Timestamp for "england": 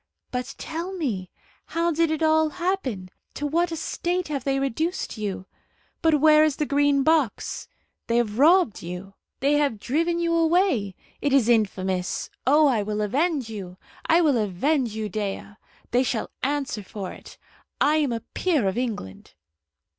18.79-19.35